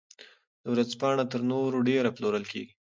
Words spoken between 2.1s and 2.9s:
پلورل کیږي.